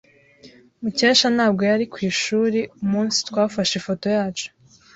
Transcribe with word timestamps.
Mukesha 0.81 1.27
ntabwo 1.35 1.61
yari 1.69 1.85
ku 1.93 1.97
ishuri 2.09 2.59
umunsi 2.83 3.17
twafashe 3.27 3.73
ifoto 3.77 4.05
yacu. 4.17 4.47